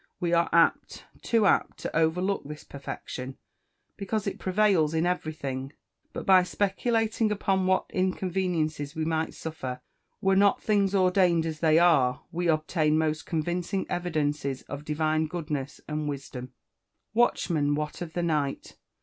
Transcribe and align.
We 0.19 0.33
are 0.33 0.49
apt, 0.51 1.05
too 1.21 1.45
apt, 1.45 1.77
to 1.81 1.95
overlook 1.95 2.43
this 2.45 2.63
perfection, 2.63 3.37
because 3.97 4.25
it 4.25 4.39
prevails 4.39 4.95
in 4.95 5.05
everything; 5.05 5.73
but 6.11 6.25
by 6.25 6.41
speculating 6.41 7.31
upon 7.31 7.67
what 7.67 7.85
inconveniences 7.93 8.95
we 8.95 9.05
might 9.05 9.35
suffer, 9.35 9.79
were 10.19 10.35
not 10.35 10.59
things 10.59 10.95
ordained 10.95 11.45
as 11.45 11.59
they 11.59 11.77
are, 11.77 12.23
we 12.31 12.47
obtain 12.47 12.97
most 12.97 13.27
convincing 13.27 13.85
evidences 13.91 14.63
of 14.63 14.85
divine 14.85 15.27
goodness 15.27 15.79
and 15.87 16.09
wisdom. 16.09 16.47
[Verse: 16.47 16.55
"Watchman, 17.13 17.75
what 17.75 18.01
of 18.01 18.13
the 18.13 18.23
night? 18.23 18.77